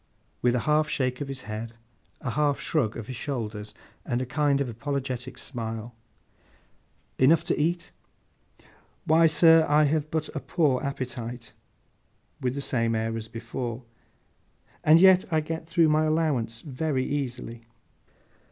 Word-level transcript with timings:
With 0.41 0.55
a 0.55 0.61
half 0.61 0.89
shake 0.89 1.21
of 1.21 1.27
his 1.27 1.41
head, 1.41 1.73
a 2.21 2.31
half 2.31 2.59
shrug 2.59 2.97
of 2.97 3.05
his 3.05 3.15
shoulders, 3.15 3.75
and 4.03 4.19
a 4.19 4.25
kind 4.25 4.59
of 4.59 4.67
apologetic 4.67 5.37
smile. 5.37 5.93
'Enough 7.19 7.43
to 7.43 7.55
eat?' 7.59 7.91
'Why, 9.05 9.27
sir, 9.27 9.63
I 9.69 9.83
have 9.83 10.09
but 10.09 10.27
a 10.35 10.39
poor 10.39 10.81
appetite,' 10.81 11.53
with 12.41 12.55
the 12.55 12.61
same 12.61 12.95
air 12.95 13.15
as 13.15 13.27
before; 13.27 13.83
'and 14.83 14.99
yet 14.99 15.25
I 15.31 15.39
get 15.39 15.67
through 15.67 15.89
my 15.89 16.05
allowance 16.05 16.61
very 16.61 17.05
easily. 17.05 17.61